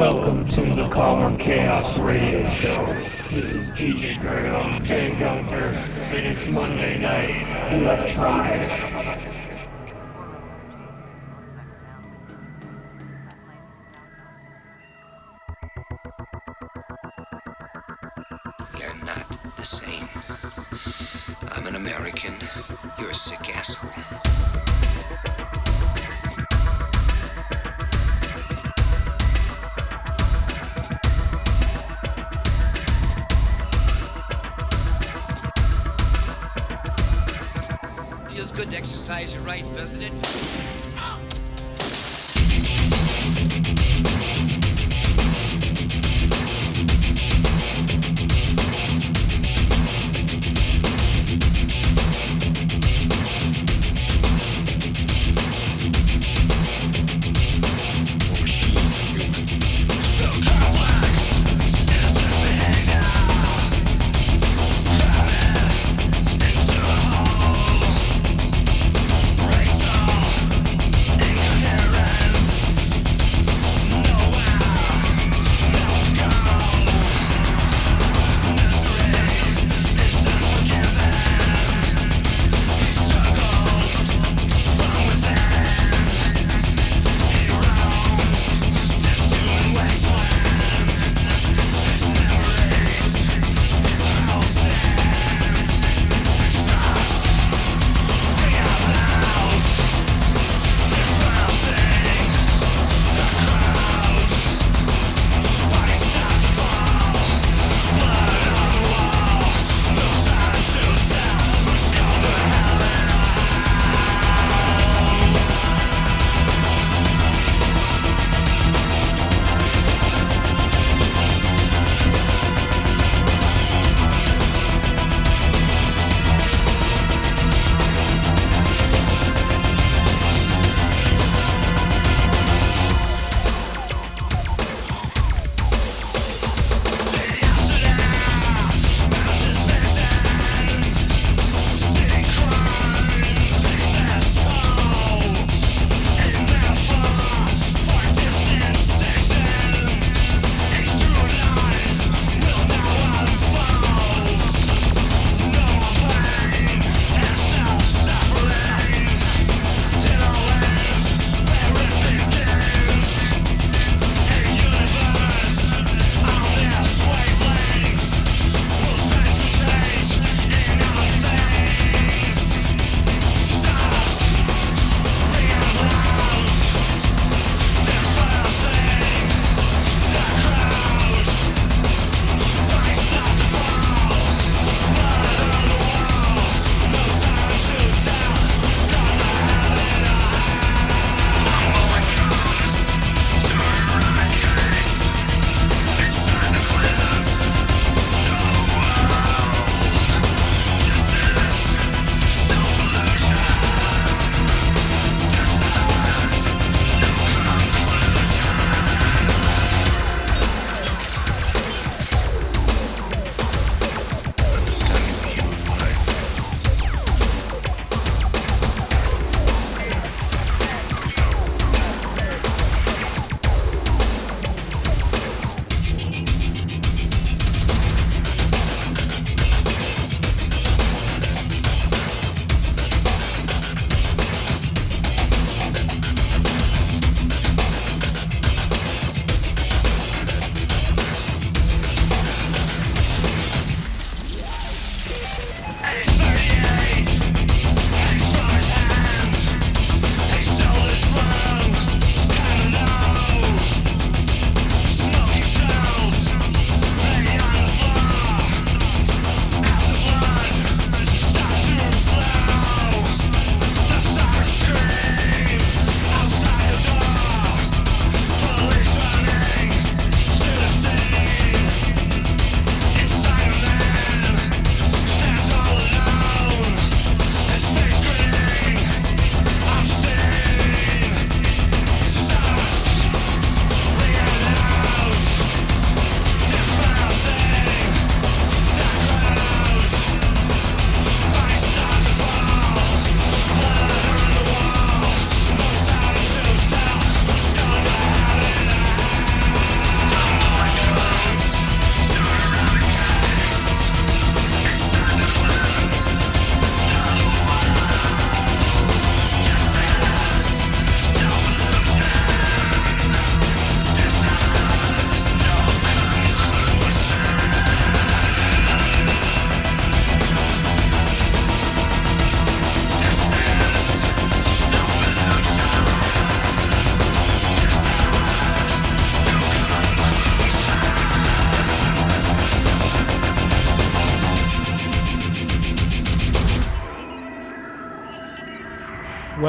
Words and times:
Welcome 0.00 0.46
to 0.46 0.62
the 0.74 0.86
Calm 0.86 1.36
Chaos 1.36 1.98
Radio 1.98 2.46
Show. 2.46 2.86
This 3.32 3.54
is 3.54 3.70
DJ 3.72 4.18
Gurdon, 4.18 4.82
Dan 4.86 5.20
Gunther, 5.20 5.76
and 6.16 6.26
it's 6.26 6.46
Monday 6.46 6.98
night 6.98 7.70
electronic. 7.70 8.62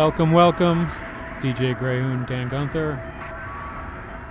Welcome, 0.03 0.31
welcome, 0.31 0.87
DJ 1.41 1.77
Greyhund, 1.77 2.25
Dan 2.25 2.49
Gunther. 2.49 2.99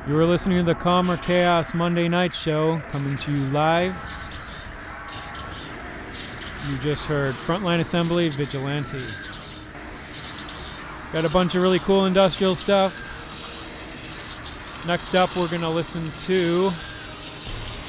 You 0.09 0.19
are 0.19 0.25
listening 0.25 0.59
to 0.59 0.65
the 0.65 0.75
Calm 0.75 1.09
or 1.09 1.17
Chaos 1.17 1.75
Monday 1.75 2.09
Night 2.09 2.35
Show, 2.35 2.83
coming 2.91 3.17
to 3.19 3.31
you 3.31 3.45
live. 3.51 3.95
You 6.69 6.77
just 6.79 7.07
heard 7.07 7.37
Frontline 7.37 7.79
Assembly 7.79 8.29
Vigilante. 8.31 9.01
Got 11.13 11.25
a 11.25 11.29
bunch 11.29 11.55
of 11.55 11.63
really 11.63 11.79
cool 11.79 12.05
industrial 12.05 12.57
stuff. 12.57 13.01
Next 14.89 15.15
up, 15.15 15.37
we're 15.37 15.47
going 15.47 15.61
to 15.61 15.71
listen 15.71 16.11
to 16.27 16.73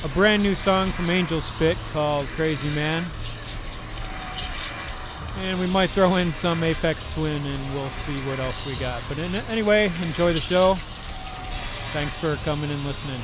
a 0.03 0.07
brand 0.09 0.43
new 0.43 0.53
song 0.53 0.91
from 0.91 1.07
Angelspit 1.07 1.77
called 1.93 2.27
Crazy 2.35 2.69
Man. 2.75 3.03
And 5.41 5.59
we 5.59 5.67
might 5.67 5.89
throw 5.89 6.15
in 6.15 6.31
some 6.31 6.61
Aphex 6.61 7.11
Twin 7.13 7.45
and 7.45 7.73
we'll 7.73 7.89
see 7.89 8.19
what 8.21 8.39
else 8.39 8.63
we 8.65 8.75
got. 8.75 9.01
But 9.09 9.17
in, 9.17 9.33
anyway, 9.49 9.91
enjoy 10.01 10.33
the 10.33 10.39
show. 10.39 10.77
Thanks 11.93 12.15
for 12.17 12.35
coming 12.37 12.69
and 12.69 12.83
listening. 12.83 13.19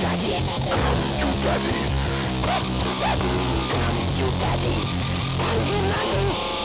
daddy, 0.00 0.32
come 0.70 1.02
to 1.18 1.28
daddy, 1.42 1.74
come 2.44 2.68
to 2.78 2.90
daddy, 3.00 3.32
come 3.72 4.00
to 4.16 4.26
daddy, 4.38 4.74
come 5.36 5.64
to 5.66 5.78
daddy. 5.88 6.57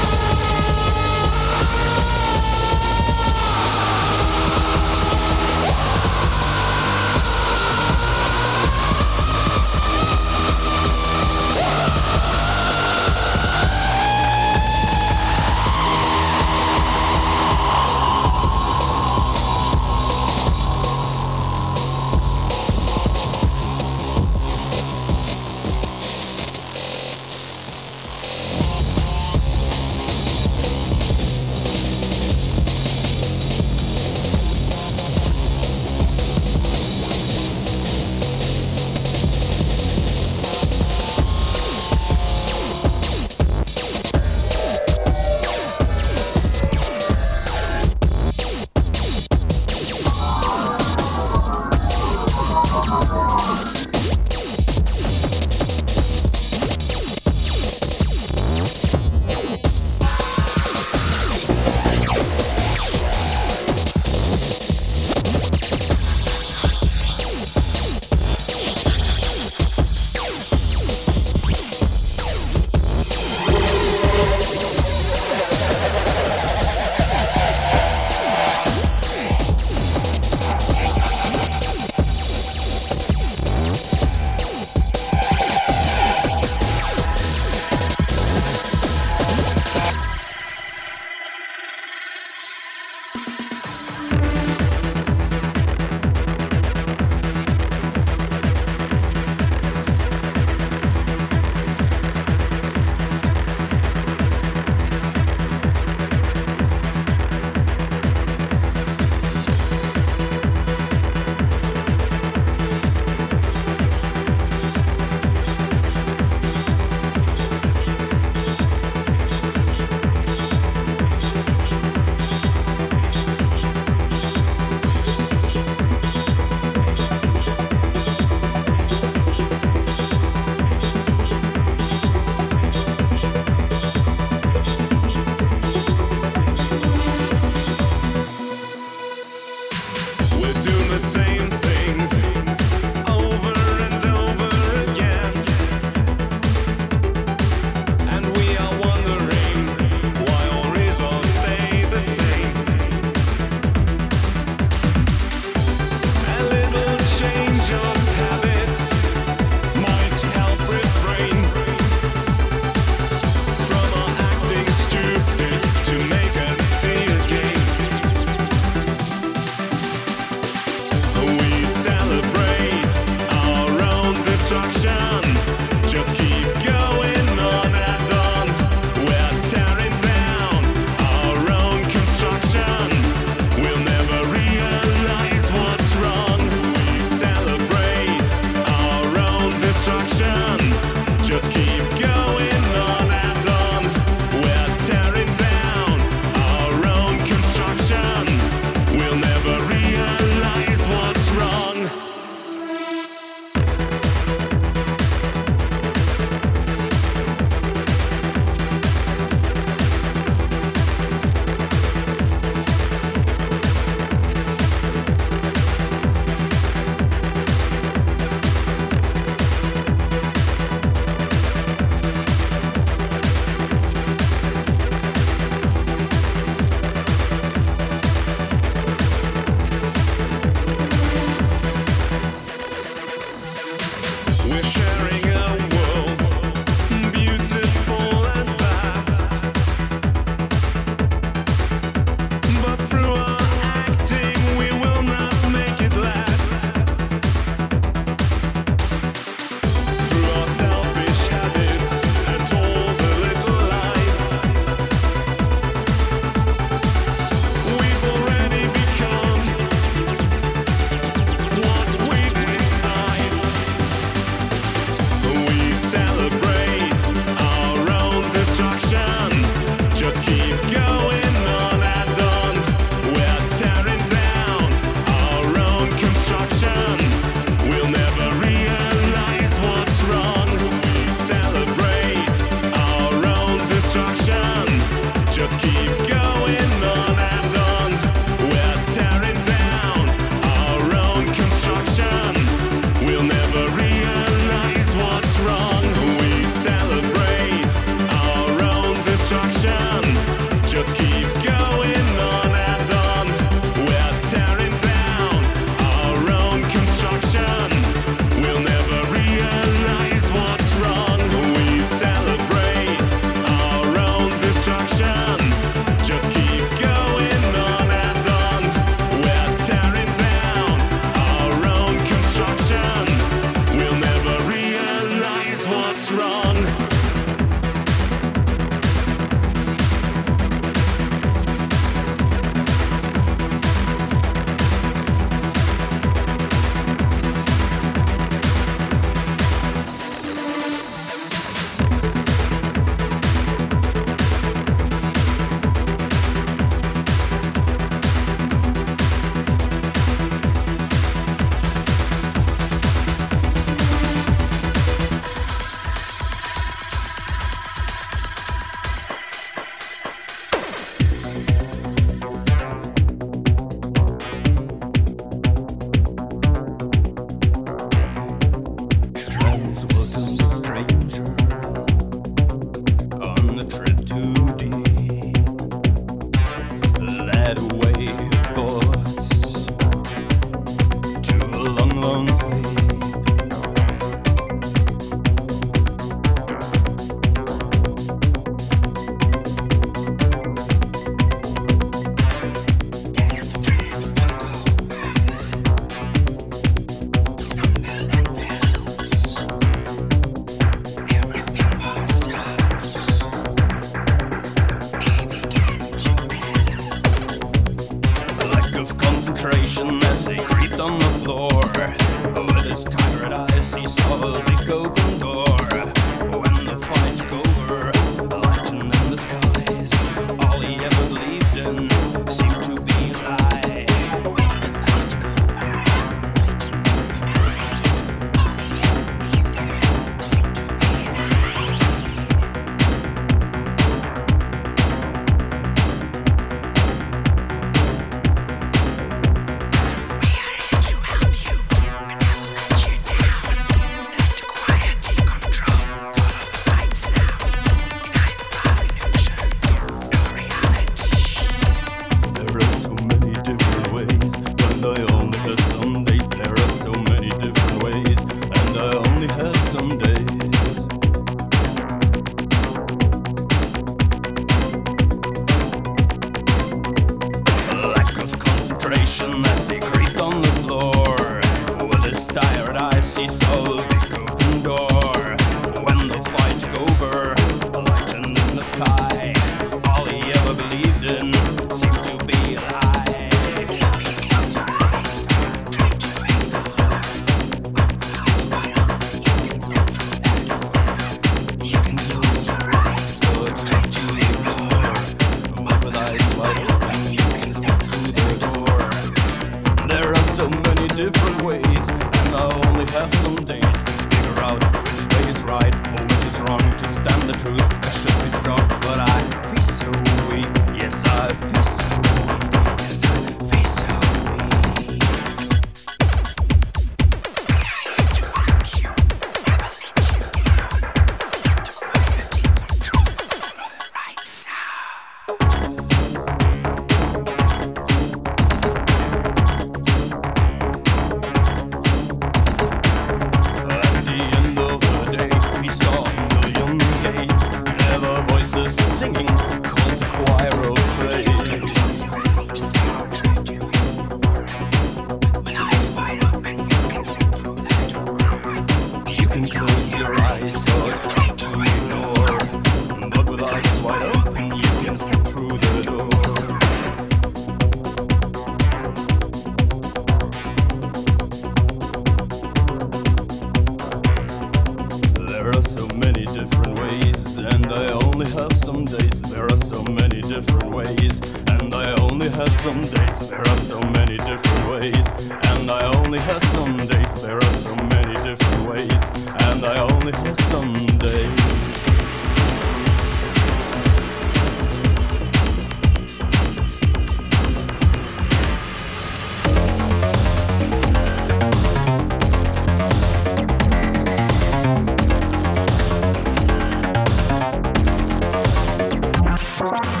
Bye. 599.61 600.00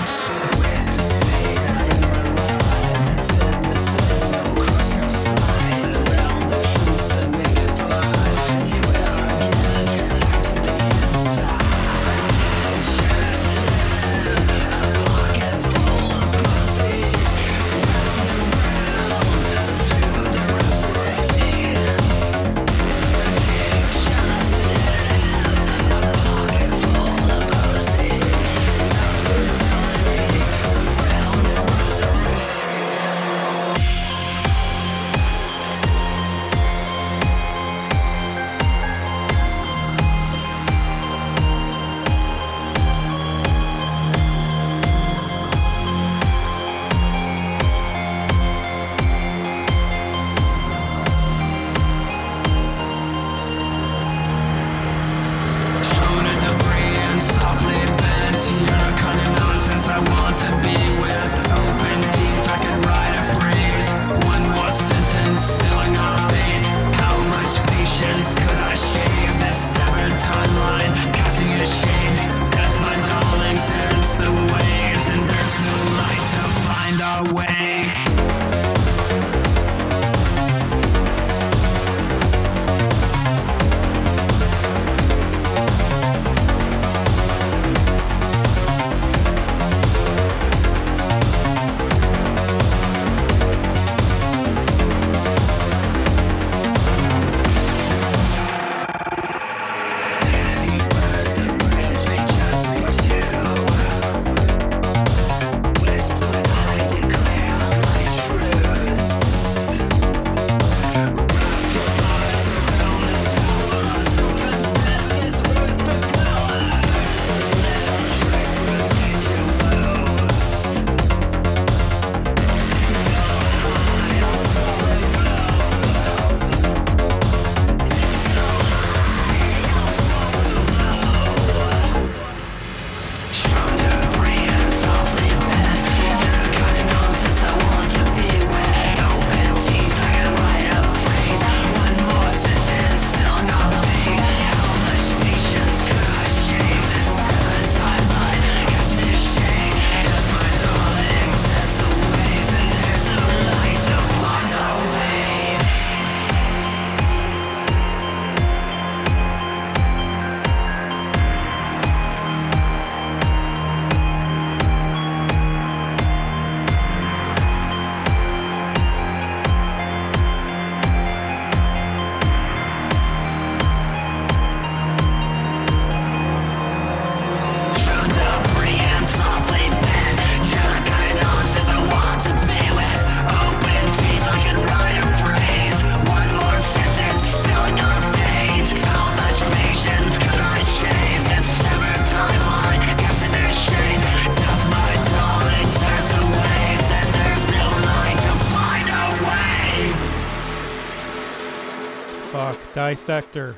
Dissector. 203.01 203.55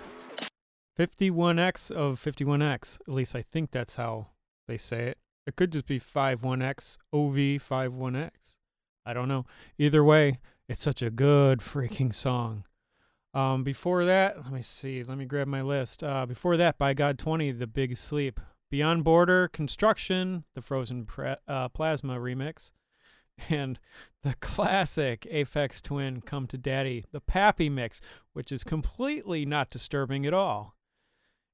51X 0.98 1.92
of 1.92 2.18
51X. 2.24 3.02
At 3.02 3.14
least 3.14 3.36
I 3.36 3.42
think 3.42 3.72
that's 3.72 3.96
how 3.96 4.28
they 4.70 4.78
say 4.78 5.08
it. 5.08 5.18
It 5.46 5.58
could 5.58 5.74
just 5.74 5.86
be 5.86 6.00
51X, 6.00 6.98
OV 7.12 7.36
51X. 7.36 8.32
I 9.06 9.14
don't 9.14 9.28
know. 9.28 9.46
Either 9.78 10.02
way, 10.02 10.40
it's 10.70 10.82
such 10.82 11.02
a 11.02 11.10
good 11.10 11.60
freaking 11.60 12.16
song. 12.16 12.64
Um, 13.34 13.66
before 13.66 14.06
that, 14.06 14.38
let 14.46 14.54
me 14.54 14.62
see. 14.62 15.04
Let 15.04 15.18
me 15.18 15.26
grab 15.26 15.48
my 15.48 15.62
list. 15.62 16.06
Uh, 16.06 16.26
before 16.26 16.56
that, 16.56 16.78
by 16.78 16.94
God 16.94 17.20
20, 17.20 17.52
The 17.52 17.68
Big 17.68 17.98
Sleep. 17.98 18.40
Beyond 18.72 19.04
Border, 19.04 19.50
Construction, 19.50 20.46
the 20.56 20.62
Frozen 20.62 21.06
uh, 21.50 21.68
Plasma 21.68 22.16
remix. 22.16 22.72
And 23.50 23.78
the 24.24 24.34
classic 24.36 25.28
Aphex 25.32 25.82
Twin, 25.82 26.22
Come 26.22 26.48
to 26.48 26.58
Daddy, 26.58 27.06
the 27.12 27.20
Pappy 27.20 27.70
mix, 27.70 28.02
which 28.32 28.52
is 28.52 28.64
completely 28.64 29.46
not 29.46 29.70
disturbing 29.70 30.26
at 30.26 30.34
all. 30.34 30.76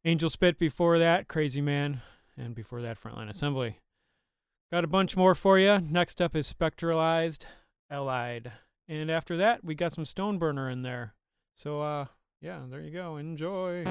Angelspit 0.05 0.57
before 0.57 0.97
that, 0.99 1.27
Crazy 1.27 1.61
Man, 1.61 2.01
and 2.37 2.55
before 2.55 2.81
that, 2.81 2.97
Frontline 2.97 3.29
Assembly. 3.29 3.79
Got 4.71 4.83
a 4.83 4.87
bunch 4.87 5.17
more 5.17 5.35
for 5.35 5.57
you. 5.57 5.79
Next 5.79 6.21
up 6.21 6.35
is 6.35 6.51
Spectralized, 6.51 7.45
Allied. 7.89 8.51
And 8.87 9.09
after 9.11 9.35
that, 9.37 9.63
we 9.63 9.75
got 9.75 9.93
some 9.93 10.05
Stoneburner 10.05 10.71
in 10.71 10.83
there. 10.83 11.15
So, 11.55 11.81
uh, 11.81 12.05
yeah, 12.39 12.61
there 12.69 12.81
you 12.81 12.91
go. 12.91 13.17
Enjoy. 13.17 13.83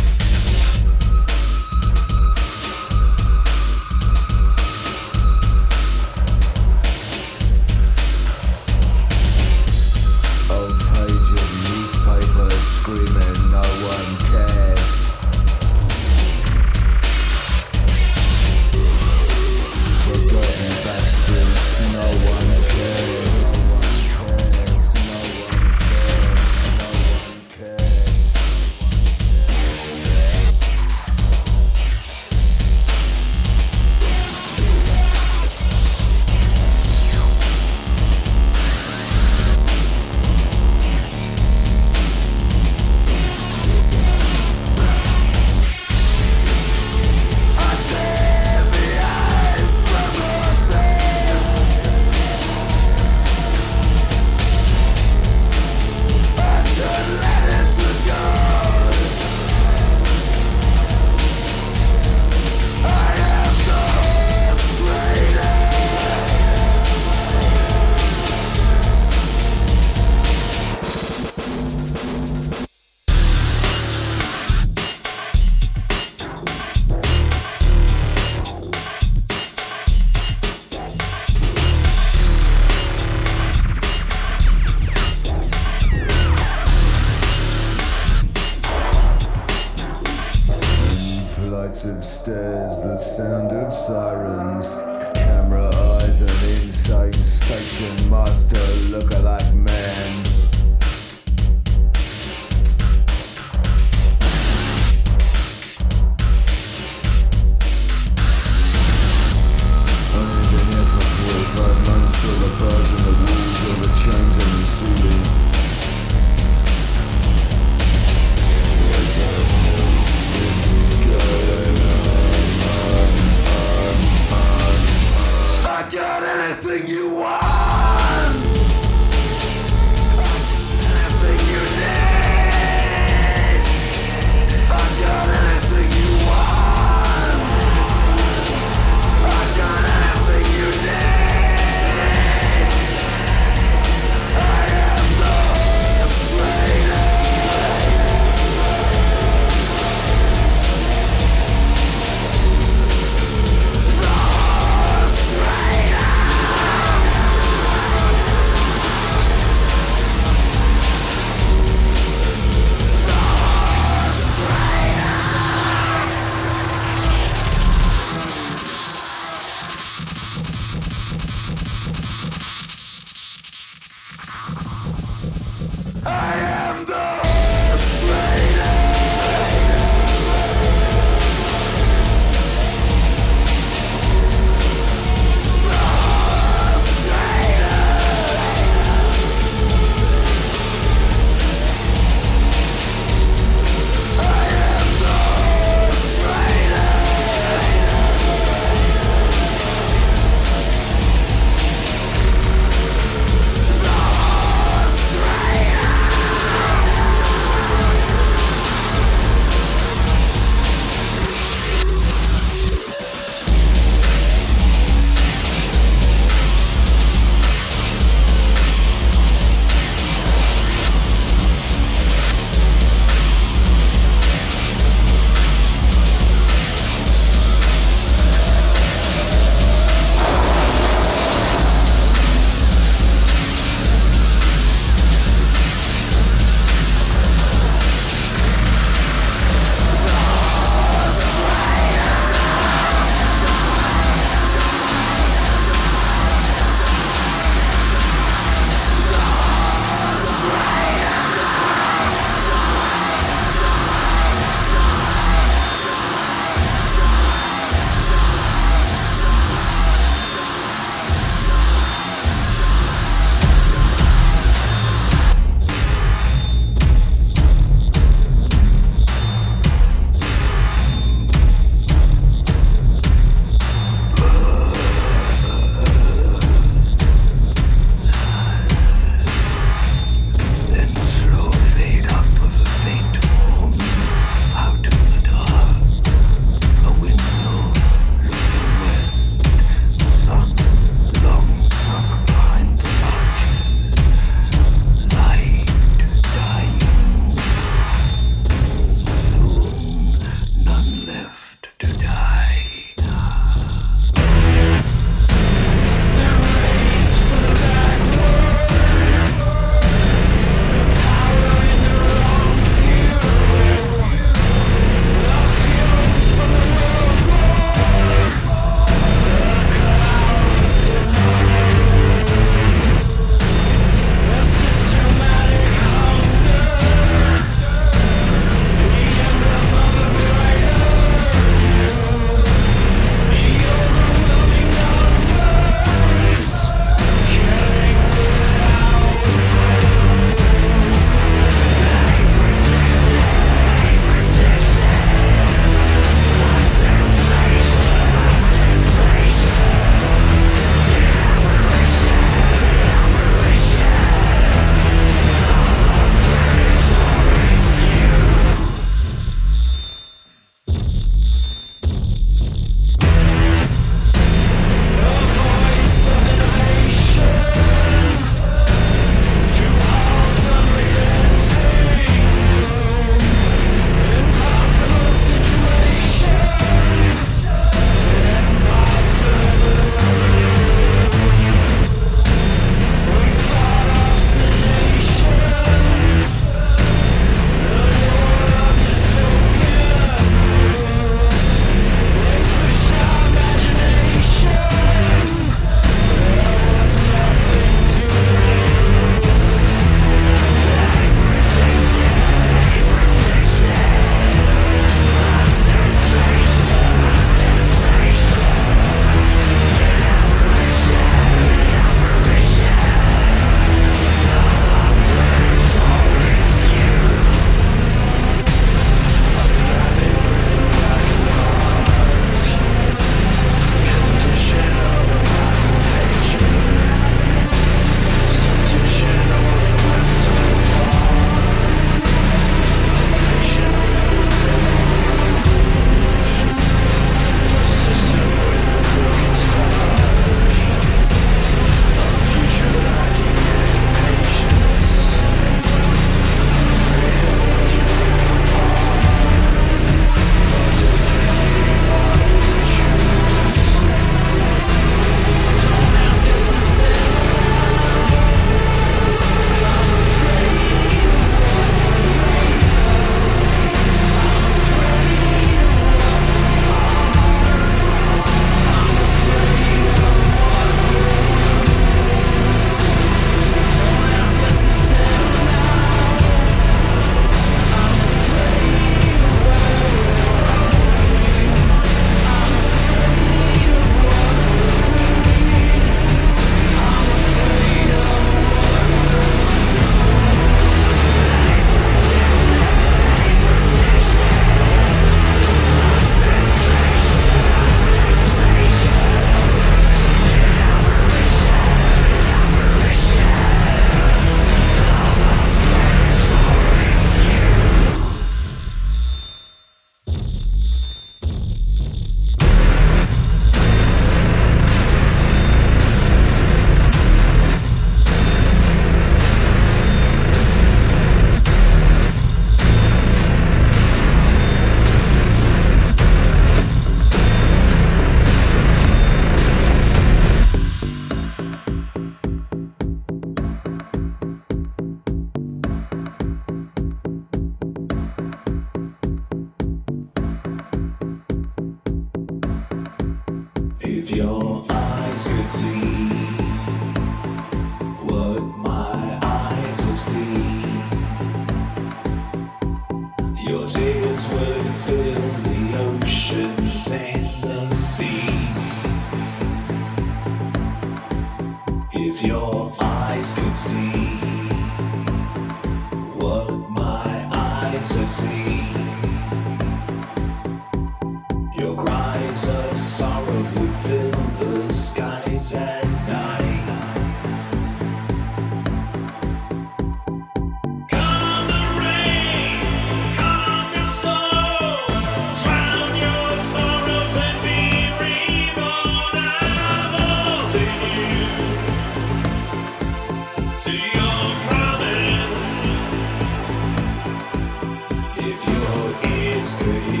If 598.33 598.47
your 598.47 599.11
ears 599.11 599.57
could 599.57 599.83
hear 599.91 600.00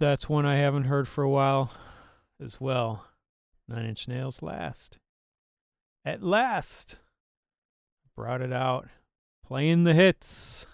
that's 0.00 0.28
one 0.28 0.46
I 0.46 0.56
haven't 0.56 0.84
heard 0.84 1.06
for 1.06 1.22
a 1.22 1.30
while 1.30 1.72
as 2.42 2.60
well. 2.60 3.04
Nine 3.68 3.84
Inch 3.84 4.08
Nails 4.08 4.42
last. 4.42 4.98
At 6.04 6.22
last! 6.22 6.96
Brought 8.16 8.40
it 8.40 8.52
out. 8.52 8.88
Playing 9.46 9.84
the 9.84 9.94
hits. 9.94 10.66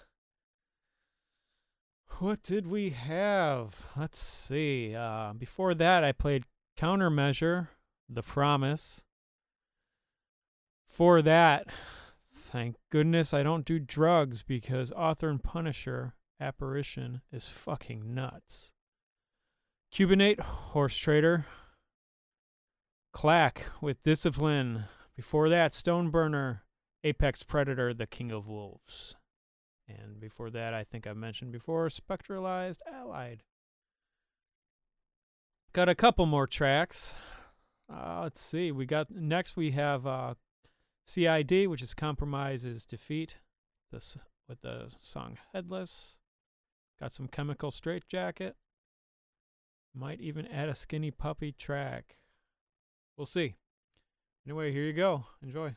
What 2.19 2.41
did 2.41 2.65
we 2.65 2.91
have? 2.91 3.75
Let's 3.95 4.19
see. 4.19 4.95
Uh, 4.95 5.33
before 5.37 5.75
that, 5.75 6.03
I 6.03 6.13
played 6.13 6.45
Countermeasure, 6.79 7.67
The 8.09 8.23
Promise. 8.23 9.03
For 10.87 11.21
that, 11.21 11.67
thank 12.33 12.77
goodness 12.89 13.33
I 13.33 13.43
don't 13.43 13.65
do 13.65 13.77
drugs 13.77 14.41
because 14.41 14.91
Author 14.93 15.29
and 15.29 15.43
Punisher 15.43 16.15
Apparition 16.39 17.21
is 17.31 17.49
fucking 17.49 18.15
nuts. 18.15 18.73
Cubanate, 19.97 20.39
Horse 20.39 20.95
Trader. 20.95 21.47
Clack 23.13 23.65
with 23.81 24.03
Discipline. 24.03 24.83
Before 25.15 25.49
that, 25.49 25.71
Stoneburner, 25.71 26.59
Apex 27.03 27.41
Predator, 27.41 27.95
The 27.95 28.05
King 28.05 28.31
of 28.31 28.47
Wolves. 28.47 29.15
And 29.89 30.19
before 30.19 30.51
that, 30.51 30.75
I 30.75 30.83
think 30.83 31.07
I've 31.07 31.17
mentioned 31.17 31.51
before, 31.51 31.89
Spectralized 31.89 32.81
Allied. 32.85 33.41
Got 35.73 35.89
a 35.89 35.95
couple 35.95 36.27
more 36.27 36.45
tracks. 36.45 37.15
Uh, 37.91 38.19
let's 38.21 38.39
see. 38.39 38.71
We 38.71 38.85
got 38.85 39.09
next. 39.09 39.57
We 39.57 39.71
have 39.71 40.05
uh, 40.05 40.35
CID, 41.07 41.69
which 41.69 41.81
is 41.81 41.95
Compromises 41.95 42.85
Defeat, 42.85 43.37
this 43.91 44.15
with 44.47 44.61
the 44.61 44.93
song 44.99 45.39
Headless. 45.53 46.19
Got 46.99 47.13
some 47.13 47.27
Chemical 47.27 47.71
Straight 47.71 48.07
Jacket. 48.07 48.57
Might 49.99 50.21
even 50.21 50.45
add 50.47 50.69
a 50.69 50.75
Skinny 50.75 51.09
Puppy 51.09 51.51
track. 51.51 52.17
We'll 53.17 53.25
see. 53.25 53.55
Anyway, 54.45 54.71
here 54.71 54.83
you 54.83 54.93
go. 54.93 55.25
Enjoy. 55.41 55.73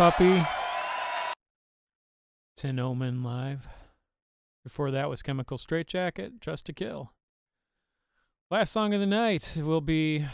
Puppy. 0.00 0.42
Tin 2.56 2.78
Omen 2.78 3.22
Live. 3.22 3.68
Before 4.64 4.90
that 4.90 5.10
was 5.10 5.20
Chemical 5.20 5.58
Straitjacket, 5.58 6.40
Just 6.40 6.64
to 6.64 6.72
Kill. 6.72 7.12
Last 8.50 8.72
song 8.72 8.94
of 8.94 9.00
the 9.00 9.06
night 9.06 9.58
will 9.58 9.82
be 9.82 10.24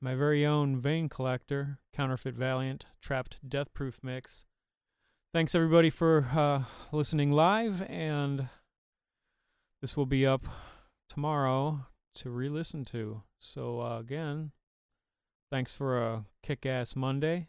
my 0.00 0.14
very 0.14 0.46
own 0.46 0.80
Vein 0.80 1.08
Collector, 1.08 1.80
Counterfeit 1.92 2.36
Valiant, 2.36 2.86
Trapped 3.02 3.40
Death 3.44 3.74
Proof 3.74 3.98
Mix. 4.00 4.44
Thanks 5.34 5.56
everybody 5.56 5.90
for 5.90 6.28
uh, 6.32 6.62
listening 6.92 7.32
live, 7.32 7.82
and 7.88 8.48
this 9.82 9.96
will 9.96 10.06
be 10.06 10.24
up 10.24 10.46
tomorrow 11.08 11.86
to 12.14 12.30
re 12.30 12.48
listen 12.48 12.84
to. 12.84 13.22
So, 13.40 13.80
uh, 13.80 13.98
again, 13.98 14.52
thanks 15.50 15.72
for 15.72 16.00
a 16.00 16.26
kick 16.44 16.64
ass 16.64 16.94
Monday, 16.94 17.48